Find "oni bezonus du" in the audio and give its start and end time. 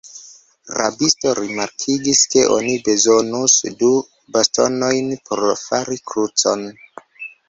2.55-3.89